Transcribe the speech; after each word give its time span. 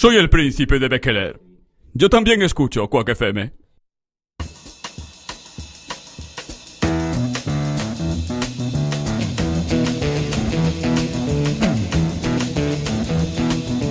Soy 0.00 0.16
el 0.16 0.30
príncipe 0.30 0.78
de 0.78 0.86
Bekeler. 0.86 1.40
Yo 1.92 2.08
también 2.08 2.40
escucho 2.42 2.88
Quack 2.88 3.08
FM. 3.08 3.52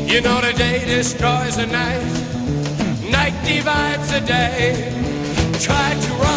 You 0.07 0.21
know 0.21 0.39
the 0.39 0.53
day 0.57 0.85
destroys 0.85 1.57
the 1.57 1.67
night, 1.67 2.01
night 3.11 3.33
divides 3.43 4.09
the 4.09 4.21
day. 4.21 4.93
Try 5.59 5.93
to 5.93 6.13
run. 6.23 6.36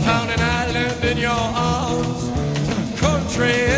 found 0.00 0.30
an 0.30 0.40
island 0.40 1.04
in 1.04 1.18
your 1.18 1.30
arms, 1.30 2.30
country. 3.00 3.77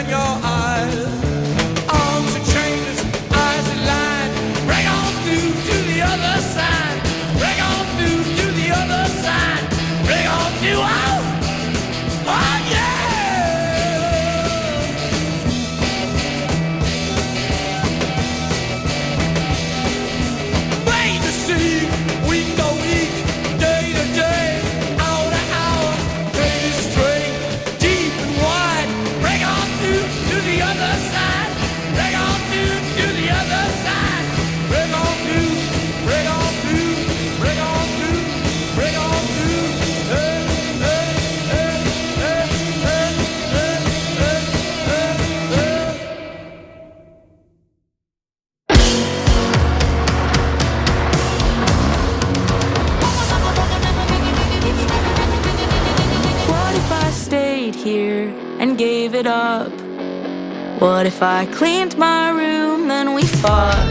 if 61.20 61.24
I 61.24 61.44
cleaned 61.52 61.98
my 61.98 62.30
room, 62.30 62.88
then 62.88 63.12
we 63.12 63.24
fought. 63.24 63.88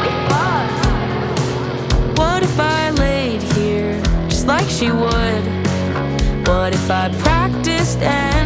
We 0.00 0.08
fought. 0.30 0.70
What 2.16 2.42
if 2.42 2.58
I 2.58 2.88
laid 2.92 3.42
here 3.42 4.00
just 4.26 4.46
like 4.46 4.66
she 4.66 4.90
would? 4.90 5.44
What 6.48 6.72
if 6.72 6.90
I 6.90 7.10
practiced 7.20 7.98
and 7.98 8.45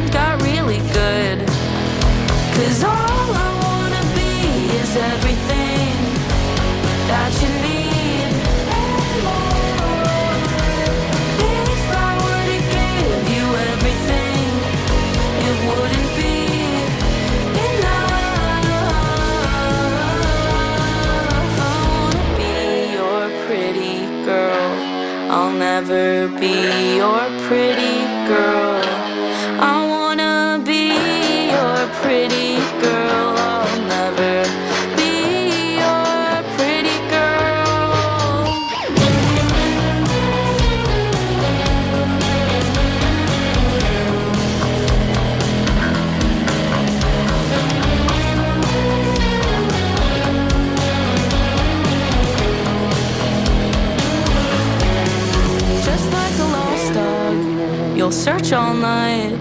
never 25.90 26.28
be 26.38 26.97
your 26.97 27.20
pretty 27.49 28.04
girl. 28.28 29.00
search 58.21 58.53
all 58.53 58.75
night. 58.75 59.35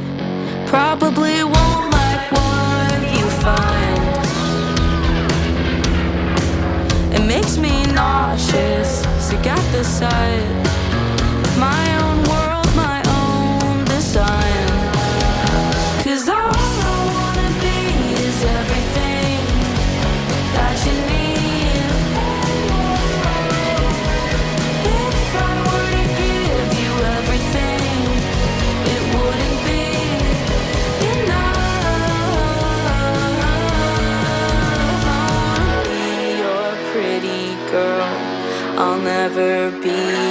Probably 0.67 1.43
won't 1.43 1.91
like 1.91 2.31
what 2.31 3.01
you 3.13 3.25
find. 3.43 4.03
It 7.13 7.27
makes 7.27 7.57
me 7.57 7.85
nauseous, 7.87 9.01
sick 9.19 9.45
at 9.47 9.71
the 9.73 9.83
sight. 9.83 10.68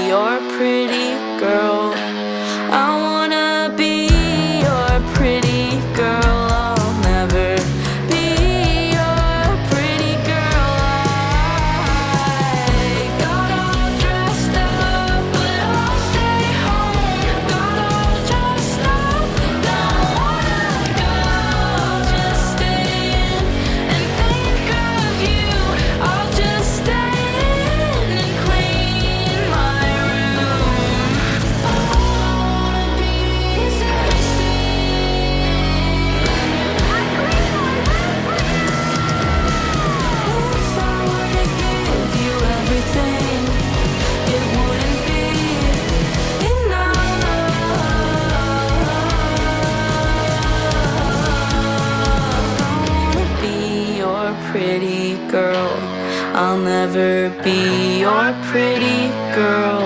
your 0.08 0.47
pretty 58.50 59.08
girl. 59.34 59.84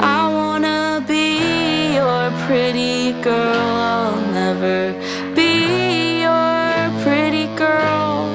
I 0.00 0.28
wanna 0.38 1.02
be 1.08 1.94
your 1.96 2.30
pretty 2.46 3.12
girl. 3.22 3.56
I'll 3.56 4.20
never 4.32 4.92
be 5.34 6.20
your 6.20 6.90
pretty 7.02 7.46
girl. 7.56 8.28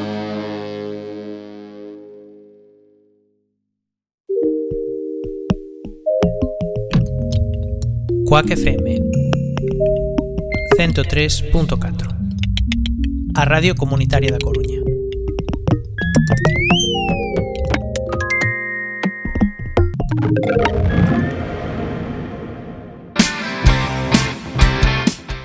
Quack 8.27 8.47
FM 8.49 8.81
103.4 10.77 12.07
A 13.35 13.45
Radio 13.45 13.75
Comunitaria 13.75 14.31
da 14.31 14.37
Coruña 14.37 14.62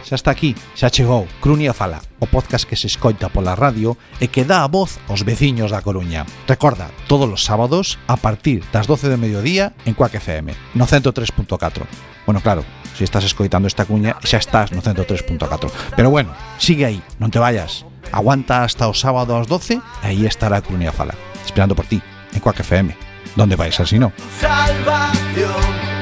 Xa 0.09 0.17
está 0.17 0.31
aquí, 0.33 0.57
xa 0.73 0.89
chegou 0.89 1.29
Crunia 1.45 1.77
Fala, 1.77 2.01
o 2.17 2.25
podcast 2.25 2.65
que 2.65 2.81
se 2.81 2.89
escoita 2.89 3.29
pola 3.29 3.53
radio 3.53 3.93
e 4.25 4.33
que 4.33 4.41
dá 4.41 4.65
a 4.65 4.73
voz 4.73 4.97
aos 5.05 5.21
veciños 5.21 5.69
da 5.69 5.85
Coruña. 5.85 6.25
Recorda, 6.49 6.89
todos 7.13 7.29
os 7.29 7.45
sábados 7.45 8.01
a 8.09 8.17
partir 8.17 8.65
das 8.73 8.89
12 8.89 9.13
de 9.13 9.21
mediodía 9.21 9.77
en 9.85 9.93
Cuac 9.93 10.17
FM, 10.17 10.57
no 10.73 10.89
103.4. 10.89 11.85
Bueno, 12.25 12.41
claro, 12.41 12.65
se 12.97 13.05
estás 13.05 13.29
escoitando 13.29 13.69
esta 13.69 13.85
cuña 13.85 14.17
xa 14.25 14.41
estás 14.41 14.73
no 14.73 14.81
103.4. 14.81 15.69
Pero 15.93 16.09
bueno, 16.09 16.33
sigue 16.57 16.89
aí, 16.89 17.05
non 17.21 17.29
te 17.29 17.37
vayas. 17.37 17.85
Aguanta 18.09 18.65
hasta 18.65 18.89
o 18.89 18.97
sábado 18.97 19.37
ás 19.37 19.45
12 19.45 19.77
e 19.77 19.81
aí 20.09 20.25
estará 20.25 20.65
Crunia 20.65 20.89
Fala, 20.89 21.13
esperando 21.45 21.77
por 21.77 21.85
ti 21.85 22.01
en 22.33 22.41
Cuac 22.41 22.65
FM. 22.65 22.97
Donde 23.37 23.61
vais 23.61 23.77
así 23.77 24.01
no? 24.01 24.17
Salvación. 24.41 25.98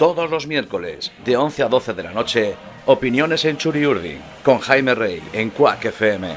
Todos 0.00 0.30
los 0.30 0.46
miércoles, 0.46 1.12
de 1.26 1.36
11 1.36 1.62
a 1.62 1.68
12 1.68 1.92
de 1.92 2.02
la 2.02 2.12
noche, 2.12 2.56
opiniones 2.86 3.44
en 3.44 3.58
Churiurdi, 3.58 4.16
con 4.42 4.58
Jaime 4.58 4.94
Rey, 4.94 5.22
en 5.34 5.50
Quack 5.50 5.84
FM. 5.84 6.36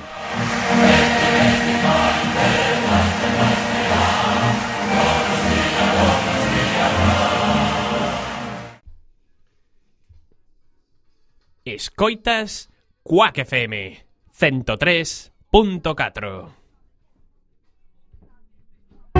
Escoitas 11.63 12.69
Quack 13.01 13.37
FM 13.37 14.05
103.4 14.37 16.62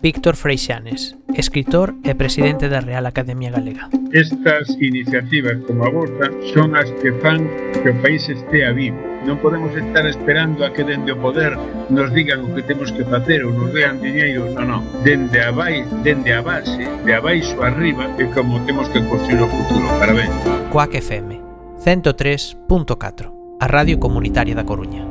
Víctor 0.00 0.36
Freixanes, 0.36 1.16
escritor 1.34 1.98
e 2.06 2.14
presidente 2.14 2.70
da 2.70 2.78
Real 2.78 3.02
Academia 3.10 3.50
Galega. 3.50 3.90
Estas 4.14 4.70
iniciativas 4.78 5.58
como 5.66 5.82
a 5.82 5.90
vosa 5.90 6.30
son 6.54 6.78
as 6.78 6.86
que 7.02 7.10
fan 7.18 7.42
que 7.82 7.90
o 7.90 7.98
país 7.98 8.22
estea 8.30 8.70
vivo. 8.70 8.94
Non 9.26 9.42
podemos 9.42 9.74
estar 9.74 10.06
esperando 10.06 10.62
a 10.62 10.70
que 10.70 10.86
dende 10.86 11.10
o 11.10 11.18
poder 11.18 11.58
nos 11.90 12.14
digan 12.14 12.46
o 12.46 12.54
que 12.54 12.62
temos 12.62 12.94
que 12.94 13.02
facer 13.10 13.42
ou 13.42 13.50
nos 13.50 13.74
dean 13.74 13.98
diñeiro, 13.98 14.46
non, 14.54 14.70
non. 14.70 14.82
Dende 15.02 15.42
a, 15.42 15.50
vai, 15.50 15.82
dende 16.06 16.30
a 16.30 16.46
base, 16.46 16.86
de 17.02 17.12
abaixo 17.18 17.58
arriba, 17.58 18.06
é 18.22 18.30
como 18.30 18.62
temos 18.70 18.86
que 18.94 19.02
construir 19.02 19.42
o 19.42 19.50
futuro. 19.50 19.90
Parabéns. 19.98 20.30
Coac 20.70 20.94
FM 20.94 21.42
103.4, 21.82 23.58
a 23.58 23.66
radio 23.66 23.98
comunitaria 23.98 24.54
da 24.54 24.62
Coruña. 24.62 25.07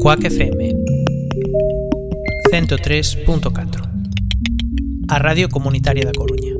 Quack 0.00 0.30
FM 0.30 0.72
103.4 2.50 3.90
A 5.10 5.18
Radio 5.18 5.46
Comunitaria 5.50 6.06
da 6.06 6.12
Coruña 6.12 6.54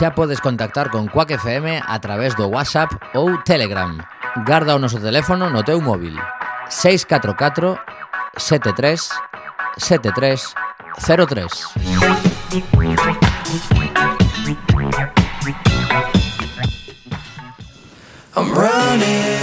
xa 0.00 0.16
podes 0.16 0.40
contactar 0.40 0.88
con 0.88 1.12
Quack 1.12 1.36
FM 1.36 1.84
a 1.84 2.00
través 2.00 2.32
do 2.32 2.48
WhatsApp 2.48 2.88
ou 3.12 3.36
Telegram. 3.44 4.00
Garda 4.48 4.72
o 4.72 4.80
noso 4.80 4.96
teléfono 4.96 5.52
no 5.52 5.60
teu 5.60 5.76
móvil 5.76 6.16
644 6.72 7.76
73 8.40 8.96
73 9.76 10.56
03. 11.04 11.76
I'm 18.32 18.48
running 18.56 19.39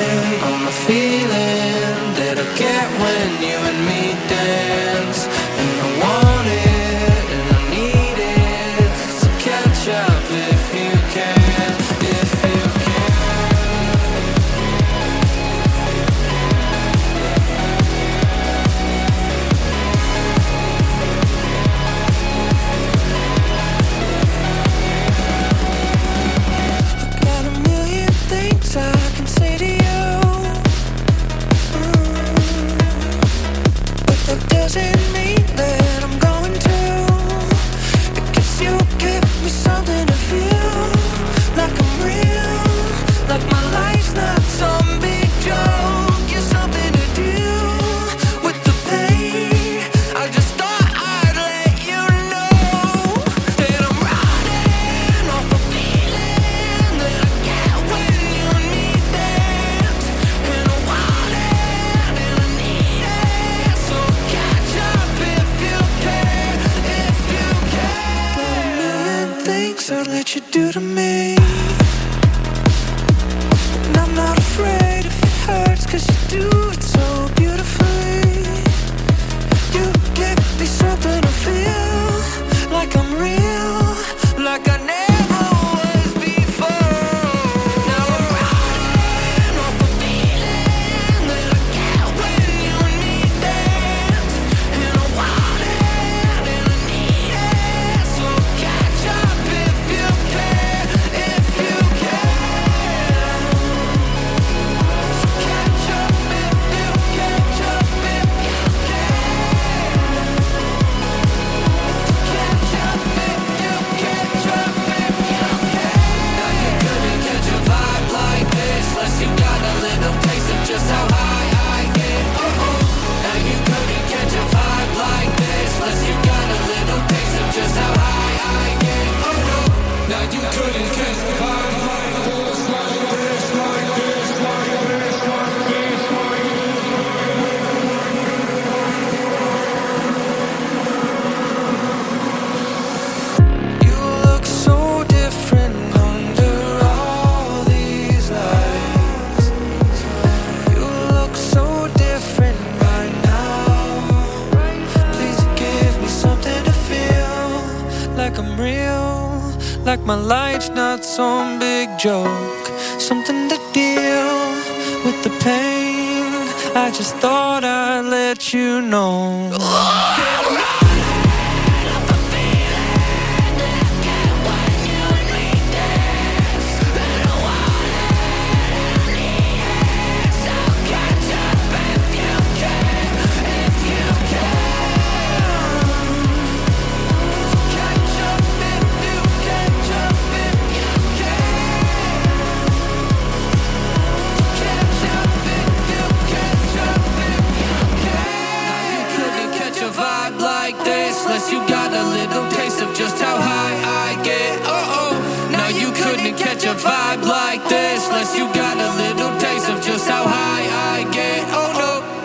vibe 206.87 207.25
like 207.27 207.63
this 207.67 208.07
unless 208.07 208.31
you 208.37 208.45
got 208.53 208.75
a 208.77 208.89
little 209.03 209.31
taste 209.39 209.69
of 209.69 209.77
just 209.83 210.07
how 210.07 210.23
high 210.25 210.65
I 210.95 211.03
get. 211.11 211.43
Oh 211.51 211.69
no. 211.79 212.17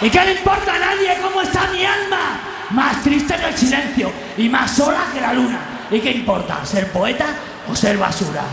¿Y 0.00 0.10
qué 0.10 0.24
le 0.24 0.32
importa 0.32 0.74
a 0.74 0.78
nadie 0.78 1.16
cómo 1.20 1.42
está 1.42 1.66
mi 1.72 1.84
alma? 1.84 2.40
Más 2.70 3.02
triste 3.02 3.34
que 3.34 3.48
el 3.48 3.56
silencio 3.56 4.12
y 4.36 4.48
más 4.48 4.70
sola 4.70 5.06
que 5.12 5.20
la 5.20 5.32
luna. 5.32 5.58
¿Y 5.90 5.98
qué 6.00 6.12
importa, 6.12 6.64
ser 6.64 6.92
poeta 6.92 7.26
o 7.68 7.74
ser 7.74 7.96
basura? 7.98 8.44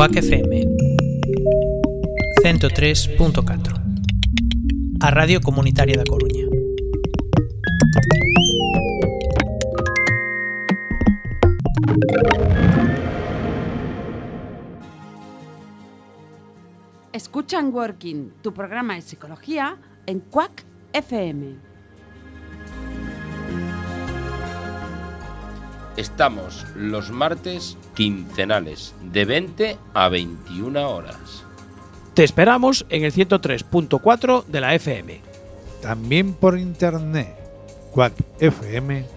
Quack 0.00 0.16
FM 0.16 0.64
A 4.98 5.10
Radio 5.10 5.42
Comunitaria 5.42 5.94
da 5.94 6.04
Coruña. 6.04 6.46
Escuchan 17.12 17.70
Working, 17.70 18.30
tu 18.40 18.54
programa 18.54 18.94
de 18.94 19.02
psicología 19.02 19.76
en 20.06 20.20
Quack 20.20 20.64
FM 20.94 21.69
Estamos 26.00 26.64
los 26.74 27.10
martes 27.10 27.76
quincenales 27.94 28.94
de 29.12 29.26
20 29.26 29.76
a 29.92 30.08
21 30.08 30.90
horas. 30.90 31.44
Te 32.14 32.24
esperamos 32.24 32.86
en 32.88 33.04
el 33.04 33.12
103.4 33.12 34.46
de 34.46 34.60
la 34.62 34.74
FM. 34.74 35.20
También 35.82 36.32
por 36.32 36.58
internet, 36.58 37.36
quackfm.org. 37.92 39.10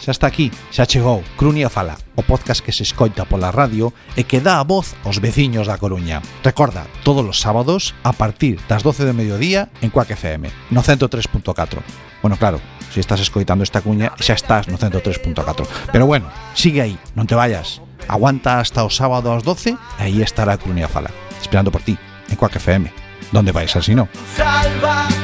Xa 0.00 0.16
está 0.16 0.26
aquí, 0.26 0.48
xa 0.72 0.88
chegou 0.88 1.20
Crunia 1.36 1.68
Fala, 1.68 2.00
o 2.16 2.24
podcast 2.24 2.64
que 2.64 2.72
se 2.72 2.88
escoita 2.88 3.28
pola 3.28 3.52
radio 3.52 3.92
e 4.16 4.24
que 4.24 4.40
dá 4.40 4.56
a 4.56 4.64
voz 4.64 4.96
aos 5.04 5.20
veciños 5.20 5.68
da 5.68 5.76
Coruña. 5.76 6.24
Recorda, 6.40 6.88
todos 7.04 7.20
os 7.20 7.36
sábados 7.36 7.92
a 8.00 8.16
partir 8.16 8.56
das 8.64 8.80
12 8.80 9.04
de 9.04 9.12
mediodía 9.12 9.68
en 9.84 9.92
Cuac 9.92 10.08
FM, 10.08 10.48
no 10.72 10.80
103.4. 10.80 11.84
Bueno, 12.24 12.40
claro, 12.40 12.64
se 12.88 13.04
estás 13.04 13.20
escoitando 13.20 13.60
esta 13.60 13.84
cuña 13.84 14.16
xa 14.16 14.40
estás 14.40 14.72
no 14.72 14.80
103.4. 14.80 15.68
Pero 15.92 16.08
bueno, 16.08 16.32
sigue 16.56 16.80
aí, 16.80 16.96
non 17.12 17.28
te 17.28 17.36
vayas. 17.36 17.84
Aguanta 18.08 18.56
hasta 18.56 18.80
o 18.80 18.88
sábado 18.88 19.36
ás 19.36 19.44
12 19.44 19.76
e 19.76 20.00
aí 20.00 20.24
estará 20.24 20.56
Crunia 20.56 20.88
Fala, 20.88 21.12
esperando 21.44 21.68
por 21.68 21.84
ti 21.84 22.00
en 22.32 22.40
Cuac 22.40 22.56
FM. 22.56 22.88
Donde 23.36 23.52
vais 23.52 23.76
así 23.76 23.92
no. 23.92 24.08
Salva 24.32 25.19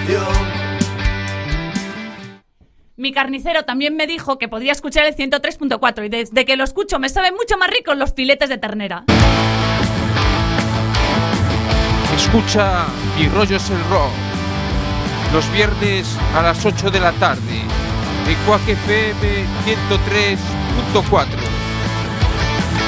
Mi 2.99 3.13
carnicero 3.13 3.67
también 3.67 3.95
me 3.95 4.07
dijo 4.07 4.39
que 4.39 4.49
podía 4.49 4.73
escuchar 4.73 5.05
el 5.05 5.15
103.4 5.15 6.07
y 6.07 6.09
desde 6.09 6.47
que 6.47 6.57
lo 6.57 6.65
escucho 6.65 6.99
me 6.99 7.11
saben 7.11 7.35
mucho 7.35 7.59
más 7.59 7.69
ricos 7.69 7.95
los 7.95 8.15
filetes 8.15 8.49
de 8.49 8.57
ternera. 8.57 9.05
Escucha 12.17 12.87
Mi 13.19 13.29
rollo 13.29 13.57
es 13.59 13.69
el 13.69 13.85
rock. 13.91 14.11
Los 15.35 15.53
viernes 15.53 16.17
a 16.35 16.41
las 16.41 16.65
8 16.65 16.91
de 16.91 17.01
la 17.01 17.13
tarde. 17.13 17.61
En 18.25 18.33
FM 18.33 19.45
103.4. 20.95 21.27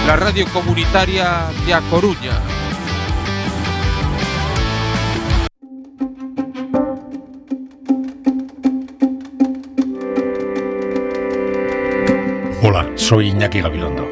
La 0.06 0.16
radio 0.16 0.46
comunitaria 0.54 1.48
de 1.66 1.74
A 1.74 1.82
Coruña. 1.82 2.40
Soy 12.94 13.28
Iñaki 13.28 13.60
Gabilondo. 13.60 14.08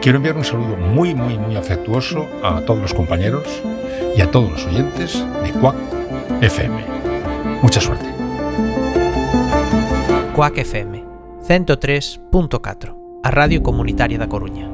Quiero 0.00 0.16
enviar 0.18 0.36
un 0.36 0.44
saludo 0.44 0.76
muy, 0.76 1.14
muy, 1.14 1.38
muy 1.38 1.56
afectuoso 1.56 2.26
a 2.42 2.60
todos 2.62 2.80
los 2.80 2.94
compañeros 2.94 3.62
y 4.16 4.20
a 4.20 4.30
todos 4.30 4.50
los 4.50 4.66
oyentes 4.66 5.24
de 5.42 5.50
Quack 5.52 5.76
FM. 6.40 6.84
Mucha 7.62 7.80
suerte. 7.80 8.06
Quack 10.38 10.58
FM 10.58 11.04
103.4 11.48 12.94
A 13.24 13.30
Radio 13.32 13.60
Comunitaria 13.60 14.18
da 14.18 14.28
Coruña 14.28 14.70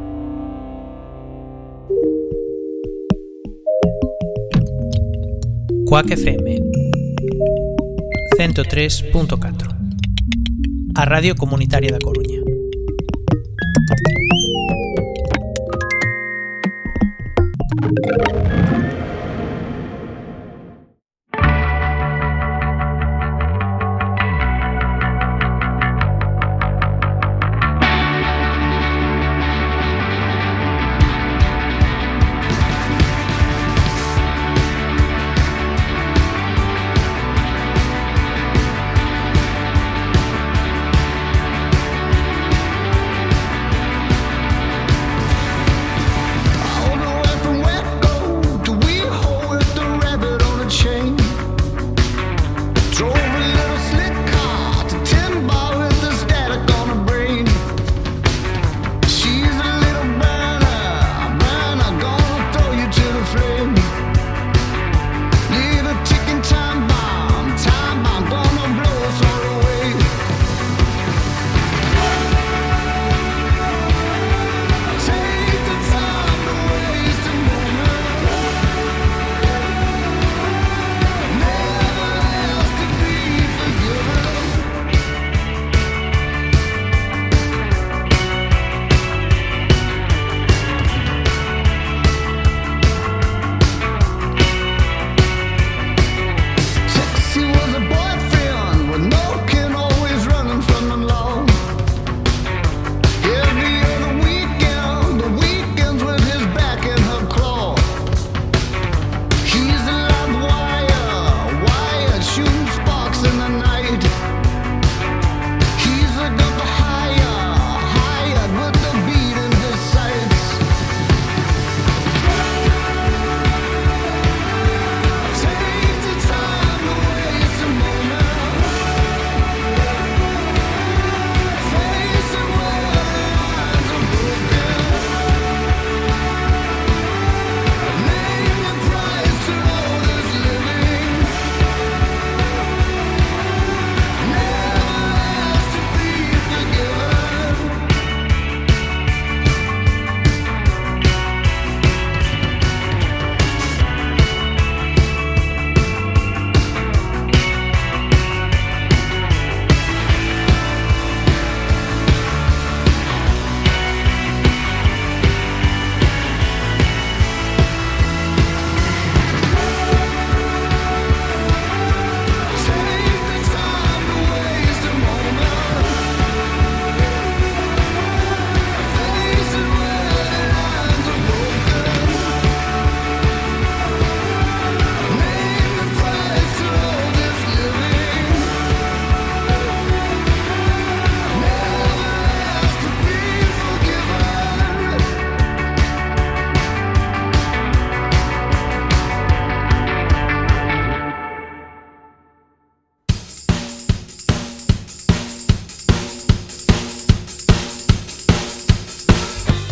Quack 5.87 6.11
FM 6.11 6.61
103.4 8.37 9.77
A 10.97 11.05
Radio 11.07 11.35
Comunitaria 11.35 11.93
da 11.93 11.99
Coruña 11.99 12.44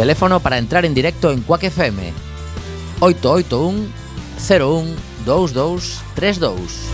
Teléfono 0.03 0.40
para 0.40 0.59
entrar 0.59 0.84
en 0.84 0.94
directo 0.94 1.30
en 1.30 1.42
Quack 1.42 1.62
FM 1.62 2.12
881 2.98 3.86
01 4.50 4.96
2232 5.24 6.91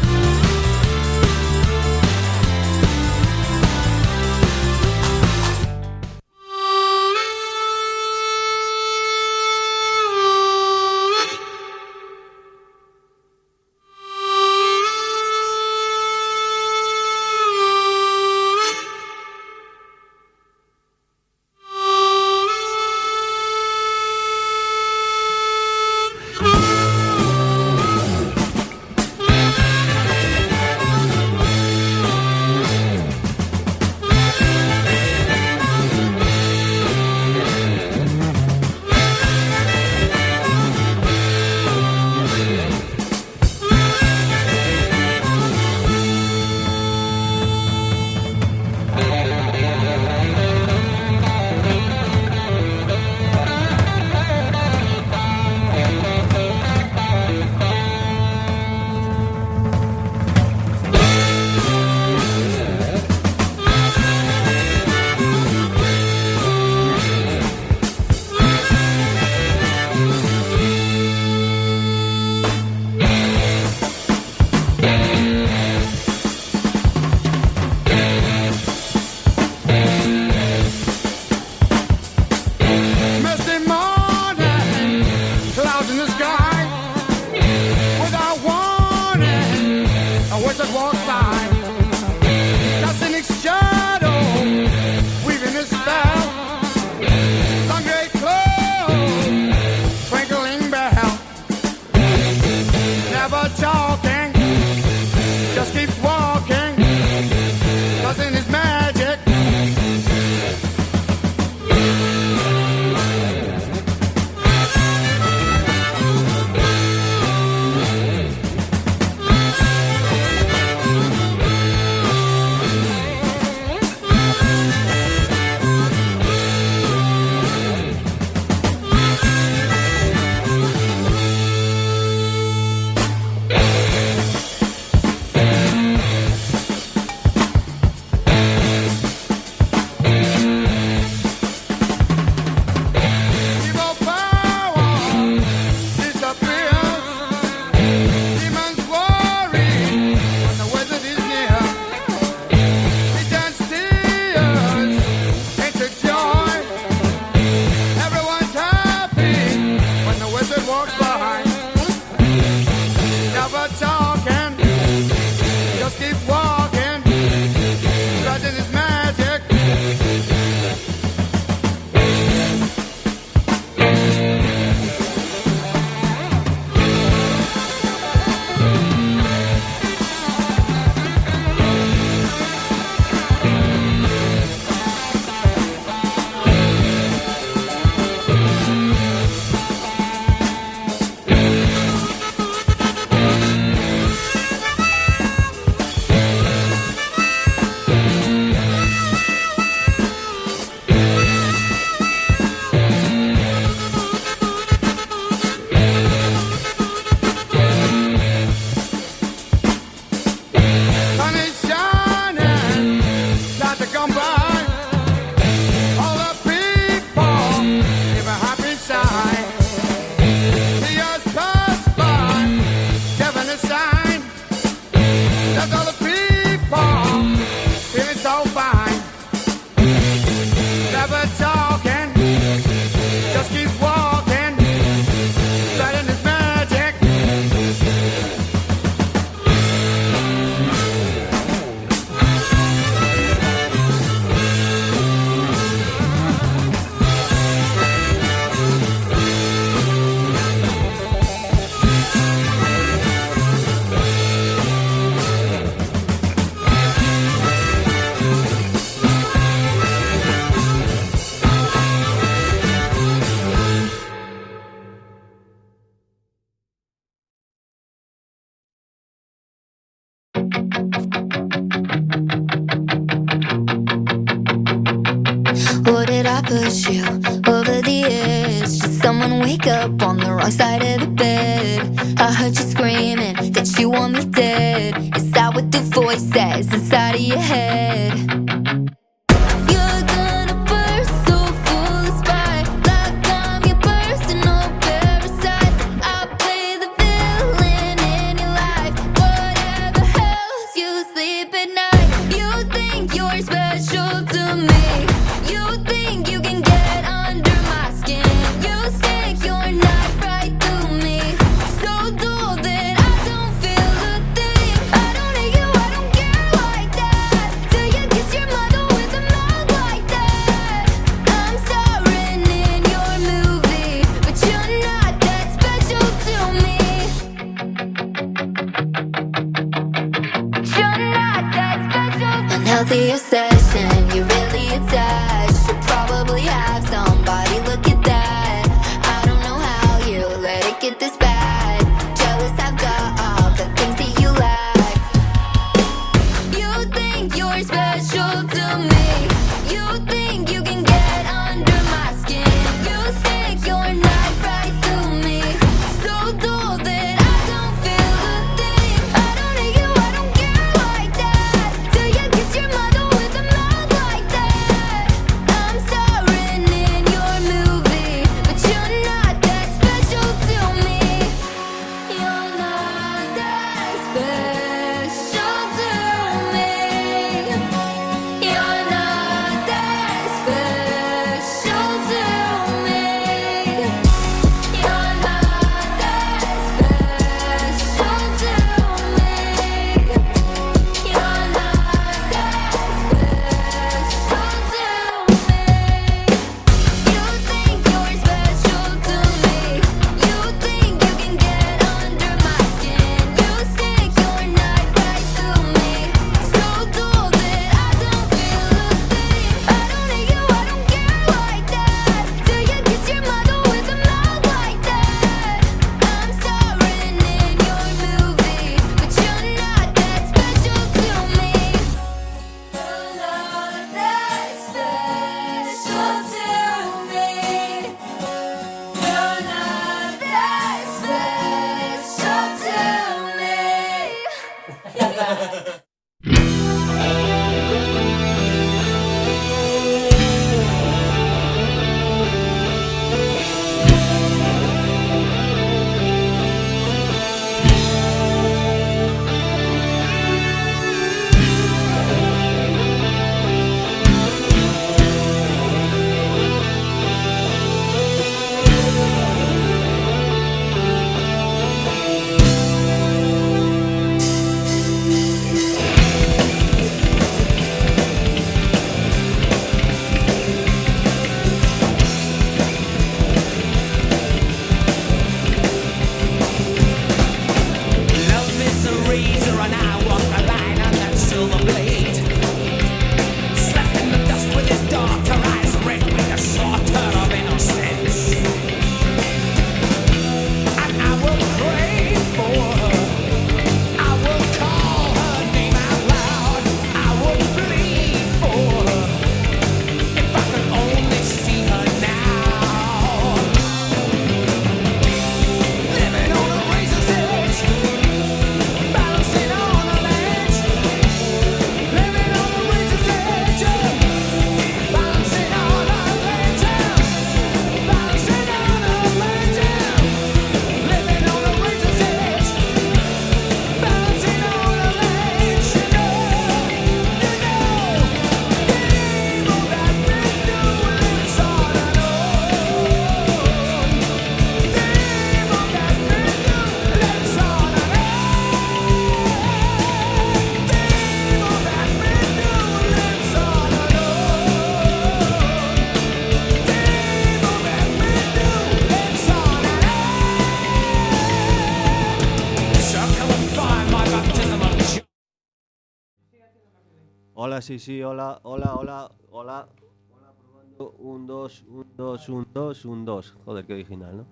sí, 557.68 557.78
sí, 557.78 558.02
hola, 558.02 558.40
hola, 558.44 558.76
hola, 558.76 559.10
hola. 559.30 559.68
Hola, 560.10 560.32
probando. 560.40 560.90
Un, 561.00 561.26
dos, 561.26 561.62
un, 561.68 561.84
dos, 561.98 562.28
un, 562.30 562.46
dos, 562.54 562.84
un, 562.86 563.04
dos. 563.04 563.36
Joder, 563.44 563.66
qué 563.66 563.74
original, 563.74 564.16
¿no? 564.16 564.26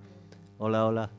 Hola, 0.57 0.87
hola. 0.87 1.11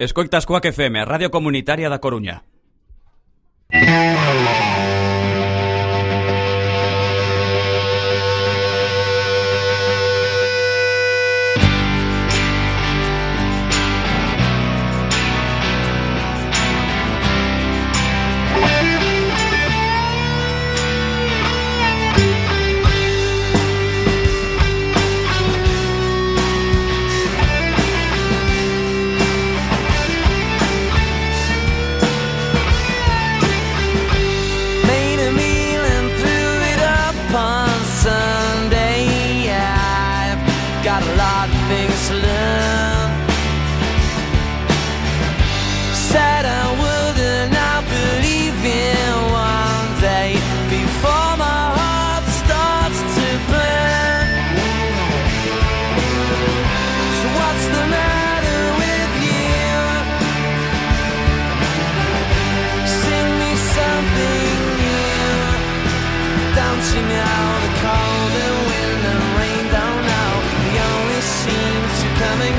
Escoitas 0.00 0.46
Coac 0.46 0.64
FM, 0.64 1.04
Radio 1.04 1.30
Comunitaria 1.30 1.90
da 1.92 2.00
Coruña. 2.00 2.40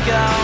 go. 0.05 0.40